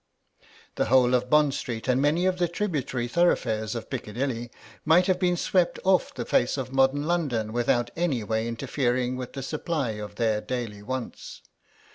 The 0.77 0.85
whole 0.85 1.13
of 1.13 1.29
Bond 1.29 1.53
Street 1.53 1.87
and 1.87 2.01
many 2.01 2.25
of 2.25 2.39
the 2.39 2.47
tributary 2.47 3.07
thoroughfares 3.07 3.75
of 3.75 3.87
Piccadilly 3.87 4.49
might 4.83 5.05
have 5.05 5.19
been 5.19 5.37
swept 5.37 5.77
off 5.83 6.11
the 6.11 6.25
face 6.25 6.57
of 6.57 6.73
modern 6.73 7.03
London 7.05 7.53
without 7.53 7.91
in 7.95 8.03
any 8.05 8.23
way 8.23 8.47
interfering 8.47 9.15
with 9.15 9.33
the 9.33 9.43
supply 9.43 9.91
of 9.91 10.15
their 10.15 10.41
daily 10.41 10.81
wants. 10.81 11.43